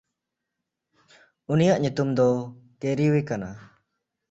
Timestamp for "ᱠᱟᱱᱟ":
3.29-3.49